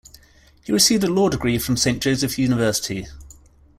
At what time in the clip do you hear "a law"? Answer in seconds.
1.03-1.29